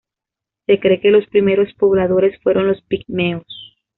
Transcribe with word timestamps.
Se 0.65 0.79
cree 0.79 0.99
que 0.99 1.11
los 1.11 1.27
primeros 1.27 1.71
pobladores 1.75 2.41
fueron 2.41 2.65
los 2.65 2.81
pigmeos. 2.87 3.77